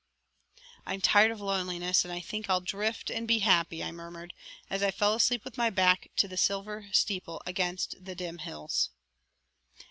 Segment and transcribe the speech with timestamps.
[0.83, 4.33] "I'm tired of loneliness and I think I'll drift and be happy," I murmured,
[4.67, 8.89] as I fell asleep with my back to the silver steeple against the dim hills.